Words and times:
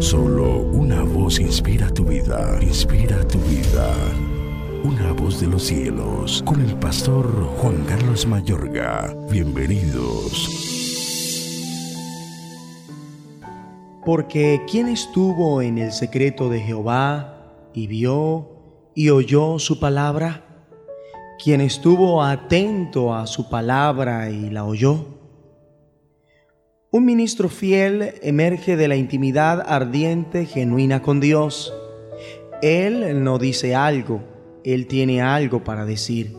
Solo 0.00 0.60
una 0.60 1.02
voz 1.02 1.40
inspira 1.40 1.92
tu 1.92 2.04
vida, 2.04 2.56
inspira 2.62 3.26
tu 3.26 3.36
vida. 3.40 3.92
Una 4.84 5.10
voz 5.12 5.40
de 5.40 5.48
los 5.48 5.64
cielos, 5.64 6.40
con 6.46 6.60
el 6.60 6.72
pastor 6.76 7.26
Juan 7.56 7.84
Carlos 7.84 8.24
Mayorga. 8.24 9.12
Bienvenidos. 9.28 10.48
Porque 14.06 14.62
¿quién 14.70 14.86
estuvo 14.86 15.62
en 15.62 15.78
el 15.78 15.90
secreto 15.90 16.48
de 16.48 16.60
Jehová 16.60 17.52
y 17.74 17.88
vio 17.88 18.50
y 18.94 19.10
oyó 19.10 19.58
su 19.58 19.80
palabra? 19.80 20.44
¿Quién 21.42 21.60
estuvo 21.60 22.22
atento 22.22 23.12
a 23.12 23.26
su 23.26 23.50
palabra 23.50 24.30
y 24.30 24.48
la 24.48 24.64
oyó? 24.64 25.17
Un 26.90 27.04
ministro 27.04 27.50
fiel 27.50 28.14
emerge 28.22 28.78
de 28.78 28.88
la 28.88 28.96
intimidad 28.96 29.62
ardiente, 29.68 30.46
genuina 30.46 31.02
con 31.02 31.20
Dios. 31.20 31.74
Él 32.62 33.22
no 33.22 33.38
dice 33.38 33.74
algo, 33.74 34.22
él 34.64 34.86
tiene 34.86 35.20
algo 35.20 35.62
para 35.62 35.84
decir. 35.84 36.34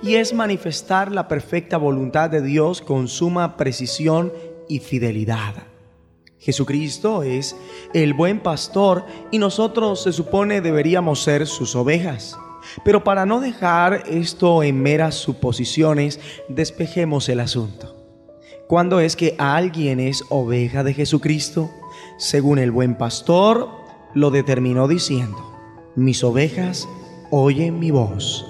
Y 0.00 0.14
es 0.14 0.32
manifestar 0.32 1.10
la 1.10 1.26
perfecta 1.26 1.78
voluntad 1.78 2.30
de 2.30 2.42
Dios 2.42 2.80
con 2.80 3.08
suma 3.08 3.56
precisión 3.56 4.32
y 4.68 4.78
fidelidad. 4.78 5.54
Jesucristo 6.38 7.24
es 7.24 7.56
el 7.92 8.14
buen 8.14 8.38
pastor 8.38 9.04
y 9.32 9.38
nosotros 9.38 10.04
se 10.04 10.12
supone 10.12 10.60
deberíamos 10.60 11.24
ser 11.24 11.44
sus 11.48 11.74
ovejas. 11.74 12.38
Pero 12.84 13.02
para 13.02 13.26
no 13.26 13.40
dejar 13.40 14.04
esto 14.06 14.62
en 14.62 14.80
meras 14.80 15.16
suposiciones, 15.16 16.20
despejemos 16.48 17.28
el 17.28 17.40
asunto. 17.40 17.97
¿Cuándo 18.68 19.00
es 19.00 19.16
que 19.16 19.34
alguien 19.38 19.98
es 19.98 20.26
oveja 20.28 20.84
de 20.84 20.92
Jesucristo? 20.92 21.70
Según 22.18 22.58
el 22.58 22.70
buen 22.70 22.98
pastor 22.98 23.70
lo 24.12 24.30
determinó 24.30 24.86
diciendo, 24.86 25.38
mis 25.96 26.22
ovejas 26.22 26.86
oyen 27.30 27.78
mi 27.78 27.90
voz 27.90 28.46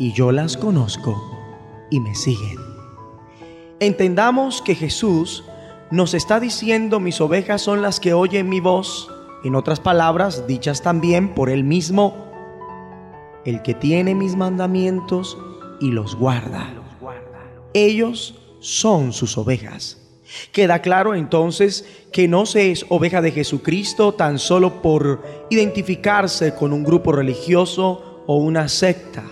y 0.00 0.12
yo 0.14 0.32
las 0.32 0.56
conozco 0.56 1.86
y 1.90 2.00
me 2.00 2.16
siguen. 2.16 2.58
Entendamos 3.78 4.62
que 4.62 4.74
Jesús 4.74 5.44
nos 5.92 6.12
está 6.14 6.40
diciendo 6.40 6.98
mis 6.98 7.20
ovejas 7.20 7.62
son 7.62 7.82
las 7.82 8.00
que 8.00 8.14
oyen 8.14 8.48
mi 8.48 8.58
voz, 8.58 9.08
en 9.44 9.54
otras 9.54 9.78
palabras, 9.78 10.44
dichas 10.48 10.82
también 10.82 11.34
por 11.34 11.48
él 11.48 11.62
mismo, 11.62 12.16
el 13.44 13.62
que 13.62 13.74
tiene 13.74 14.16
mis 14.16 14.34
mandamientos 14.34 15.38
y 15.78 15.92
los 15.92 16.16
guarda. 16.16 16.68
Ellos 17.74 18.41
son 18.62 19.12
sus 19.12 19.36
ovejas. 19.36 19.98
Queda 20.52 20.80
claro 20.80 21.14
entonces 21.14 21.84
que 22.10 22.28
no 22.28 22.46
se 22.46 22.70
es 22.70 22.86
oveja 22.88 23.20
de 23.20 23.32
Jesucristo 23.32 24.14
tan 24.14 24.38
solo 24.38 24.80
por 24.80 25.22
identificarse 25.50 26.54
con 26.54 26.72
un 26.72 26.84
grupo 26.84 27.12
religioso 27.12 28.22
o 28.26 28.36
una 28.36 28.68
secta. 28.68 29.24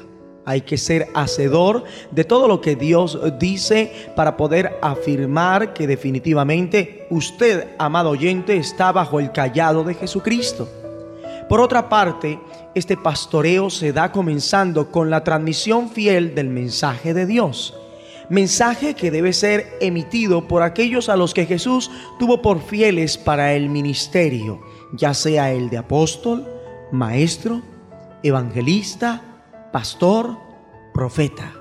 Hay 0.44 0.62
que 0.62 0.76
ser 0.76 1.08
hacedor 1.14 1.84
de 2.10 2.24
todo 2.24 2.48
lo 2.48 2.60
que 2.60 2.74
Dios 2.74 3.18
dice 3.38 4.10
para 4.16 4.36
poder 4.36 4.78
afirmar 4.82 5.72
que 5.74 5.86
definitivamente 5.86 7.06
usted, 7.08 7.68
amado 7.78 8.10
oyente, 8.10 8.56
está 8.56 8.90
bajo 8.90 9.20
el 9.20 9.32
callado 9.32 9.84
de 9.84 9.94
Jesucristo. 9.94 10.68
Por 11.48 11.60
otra 11.60 11.88
parte, 11.88 12.40
este 12.74 12.96
pastoreo 12.96 13.70
se 13.70 13.92
da 13.92 14.10
comenzando 14.12 14.90
con 14.90 15.08
la 15.08 15.22
transmisión 15.22 15.88
fiel 15.88 16.34
del 16.34 16.48
mensaje 16.48 17.14
de 17.14 17.26
Dios 17.26 17.79
mensaje 18.30 18.94
que 18.94 19.10
debe 19.10 19.32
ser 19.32 19.76
emitido 19.80 20.48
por 20.48 20.62
aquellos 20.62 21.08
a 21.08 21.16
los 21.16 21.34
que 21.34 21.46
Jesús 21.46 21.90
tuvo 22.18 22.40
por 22.40 22.62
fieles 22.62 23.18
para 23.18 23.54
el 23.54 23.68
ministerio, 23.68 24.62
ya 24.92 25.12
sea 25.12 25.52
el 25.52 25.68
de 25.68 25.78
apóstol, 25.78 26.46
maestro, 26.92 27.60
evangelista, 28.22 29.22
pastor, 29.72 30.38
profeta. 30.94 31.52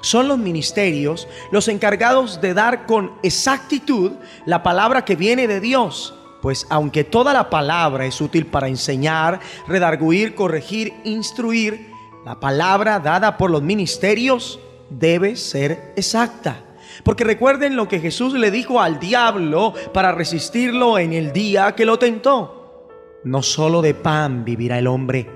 Son 0.00 0.28
los 0.28 0.38
ministerios 0.38 1.28
los 1.50 1.68
encargados 1.68 2.40
de 2.40 2.54
dar 2.54 2.86
con 2.86 3.12
exactitud 3.22 4.12
la 4.46 4.62
palabra 4.62 5.04
que 5.04 5.16
viene 5.16 5.46
de 5.46 5.60
Dios. 5.60 6.14
Pues 6.40 6.66
aunque 6.70 7.04
toda 7.04 7.32
la 7.32 7.50
palabra 7.50 8.04
es 8.04 8.20
útil 8.20 8.46
para 8.46 8.66
enseñar, 8.66 9.40
redarguir, 9.68 10.34
corregir, 10.34 10.92
instruir, 11.04 11.92
la 12.24 12.38
palabra 12.38 13.00
dada 13.00 13.36
por 13.36 13.50
los 13.50 13.62
ministerios 13.62 14.60
debe 14.98 15.36
ser 15.36 15.92
exacta. 15.96 16.64
Porque 17.04 17.24
recuerden 17.24 17.76
lo 17.76 17.88
que 17.88 18.00
Jesús 18.00 18.34
le 18.34 18.50
dijo 18.50 18.80
al 18.80 19.00
diablo 19.00 19.74
para 19.92 20.12
resistirlo 20.12 20.98
en 20.98 21.12
el 21.12 21.32
día 21.32 21.74
que 21.74 21.84
lo 21.84 21.98
tentó. 21.98 22.88
No 23.24 23.42
solo 23.42 23.82
de 23.82 23.94
pan 23.94 24.44
vivirá 24.44 24.78
el 24.78 24.86
hombre, 24.86 25.28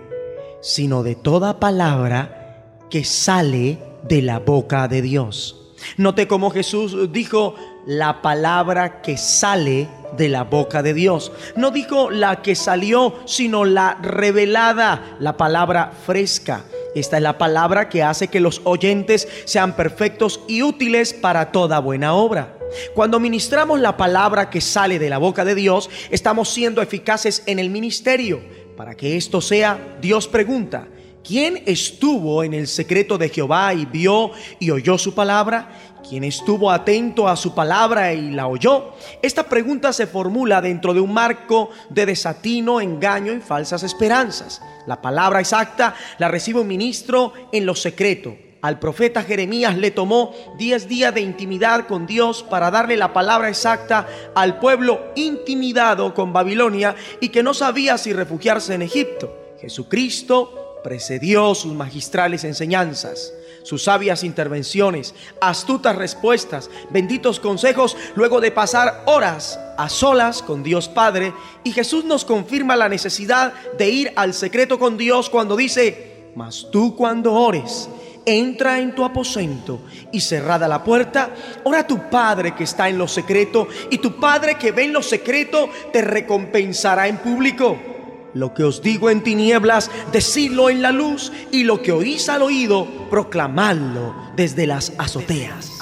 sino 0.60 1.02
de 1.02 1.14
toda 1.14 1.60
palabra 1.60 2.82
que 2.90 3.04
sale 3.04 3.78
de 4.02 4.22
la 4.22 4.38
boca 4.38 4.88
de 4.88 5.02
Dios. 5.02 5.74
Note 5.96 6.26
cómo 6.26 6.50
Jesús 6.50 7.12
dijo 7.12 7.54
la 7.86 8.22
palabra 8.22 9.02
que 9.02 9.16
sale 9.16 9.88
de 10.16 10.28
la 10.28 10.44
boca 10.44 10.82
de 10.82 10.94
Dios. 10.94 11.32
No 11.54 11.70
dijo 11.70 12.10
la 12.10 12.42
que 12.42 12.54
salió, 12.54 13.14
sino 13.26 13.64
la 13.64 13.94
revelada, 14.02 15.16
la 15.20 15.36
palabra 15.36 15.92
fresca. 16.04 16.64
Esta 16.96 17.18
es 17.18 17.22
la 17.22 17.36
palabra 17.36 17.90
que 17.90 18.02
hace 18.02 18.28
que 18.28 18.40
los 18.40 18.62
oyentes 18.64 19.28
sean 19.44 19.76
perfectos 19.76 20.40
y 20.48 20.62
útiles 20.62 21.12
para 21.12 21.52
toda 21.52 21.78
buena 21.78 22.14
obra. 22.14 22.56
Cuando 22.94 23.20
ministramos 23.20 23.80
la 23.80 23.98
palabra 23.98 24.48
que 24.48 24.62
sale 24.62 24.98
de 24.98 25.10
la 25.10 25.18
boca 25.18 25.44
de 25.44 25.54
Dios, 25.54 25.90
estamos 26.10 26.48
siendo 26.48 26.80
eficaces 26.80 27.42
en 27.44 27.58
el 27.58 27.68
ministerio. 27.68 28.40
Para 28.78 28.94
que 28.94 29.18
esto 29.18 29.42
sea, 29.42 29.78
Dios 30.00 30.26
pregunta, 30.26 30.88
¿quién 31.26 31.62
estuvo 31.66 32.44
en 32.44 32.54
el 32.54 32.68
secreto 32.68 33.18
de 33.18 33.28
Jehová 33.28 33.74
y 33.74 33.84
vio 33.86 34.30
y 34.58 34.70
oyó 34.70 34.96
su 34.96 35.14
palabra? 35.14 35.68
¿Quién 36.08 36.22
estuvo 36.22 36.70
atento 36.70 37.26
a 37.26 37.34
su 37.34 37.52
palabra 37.52 38.14
y 38.14 38.30
la 38.30 38.46
oyó? 38.46 38.92
Esta 39.22 39.42
pregunta 39.48 39.92
se 39.92 40.06
formula 40.06 40.60
dentro 40.60 40.94
de 40.94 41.00
un 41.00 41.12
marco 41.12 41.70
de 41.90 42.06
desatino, 42.06 42.80
engaño 42.80 43.32
y 43.32 43.40
falsas 43.40 43.82
esperanzas. 43.82 44.62
La 44.86 45.02
palabra 45.02 45.40
exacta 45.40 45.96
la 46.18 46.28
recibe 46.28 46.60
un 46.60 46.68
ministro 46.68 47.32
en 47.50 47.66
lo 47.66 47.74
secreto. 47.74 48.36
Al 48.62 48.78
profeta 48.78 49.22
Jeremías 49.22 49.76
le 49.76 49.90
tomó 49.90 50.32
10 50.58 50.88
días 50.88 51.12
de 51.12 51.20
intimidad 51.20 51.86
con 51.86 52.06
Dios 52.06 52.44
para 52.44 52.70
darle 52.70 52.96
la 52.96 53.12
palabra 53.12 53.48
exacta 53.48 54.06
al 54.34 54.60
pueblo 54.60 55.12
intimidado 55.16 56.14
con 56.14 56.32
Babilonia 56.32 56.94
y 57.20 57.30
que 57.30 57.42
no 57.42 57.52
sabía 57.52 57.98
si 57.98 58.12
refugiarse 58.12 58.74
en 58.74 58.82
Egipto. 58.82 59.32
Jesucristo 59.60 60.65
precedió 60.86 61.52
sus 61.56 61.74
magistrales 61.74 62.44
enseñanzas 62.44 63.32
sus 63.64 63.82
sabias 63.82 64.22
intervenciones, 64.22 65.12
astutas 65.40 65.96
respuestas, 65.96 66.70
benditos 66.90 67.40
consejos, 67.40 67.96
luego 68.14 68.40
de 68.40 68.52
pasar 68.52 69.02
horas 69.06 69.58
a 69.76 69.88
solas 69.88 70.40
con 70.40 70.62
Dios 70.62 70.88
Padre. 70.88 71.32
Y 71.64 71.72
Jesús 71.72 72.04
nos 72.04 72.24
confirma 72.24 72.76
la 72.76 72.88
necesidad 72.88 73.52
de 73.76 73.88
ir 73.88 74.12
al 74.14 74.34
secreto 74.34 74.78
con 74.78 74.96
Dios 74.96 75.28
cuando 75.28 75.56
dice, 75.56 76.30
mas 76.36 76.68
tú 76.70 76.94
cuando 76.94 77.32
ores, 77.32 77.88
entra 78.24 78.78
en 78.78 78.94
tu 78.94 79.04
aposento 79.04 79.80
y 80.12 80.20
cerrada 80.20 80.68
la 80.68 80.84
puerta, 80.84 81.30
ora 81.64 81.80
a 81.80 81.86
tu 81.88 82.08
Padre 82.08 82.54
que 82.54 82.62
está 82.62 82.88
en 82.88 82.98
lo 82.98 83.08
secreto 83.08 83.66
y 83.90 83.98
tu 83.98 84.20
Padre 84.20 84.54
que 84.54 84.70
ve 84.70 84.84
en 84.84 84.92
lo 84.92 85.02
secreto 85.02 85.68
te 85.92 86.02
recompensará 86.02 87.08
en 87.08 87.16
público. 87.16 87.95
Lo 88.36 88.52
que 88.52 88.64
os 88.64 88.82
digo 88.82 89.08
en 89.08 89.22
tinieblas, 89.22 89.90
decidlo 90.12 90.68
en 90.68 90.82
la 90.82 90.92
luz, 90.92 91.32
y 91.52 91.64
lo 91.64 91.80
que 91.80 91.90
oís 91.90 92.28
al 92.28 92.42
oído, 92.42 92.86
proclamadlo 93.08 94.14
desde 94.36 94.66
las 94.66 94.92
azoteas. 94.98 95.72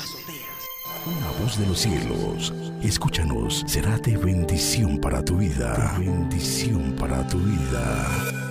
Una 1.04 1.42
voz 1.42 1.58
de 1.58 1.66
los 1.66 1.80
cielos, 1.80 2.54
escúchanos, 2.80 3.64
será 3.66 3.98
de 3.98 4.16
bendición 4.16 5.00
para 5.00 5.24
tu 5.24 5.38
vida. 5.38 5.96
bendición 5.98 6.94
para 6.96 7.26
tu 7.26 7.38
vida. 7.38 8.43